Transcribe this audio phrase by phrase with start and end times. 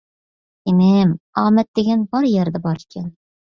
[0.71, 1.11] ئىنىم،
[1.43, 3.09] ئامەت دېگەنمۇ بار يەردە بار ئىكەن.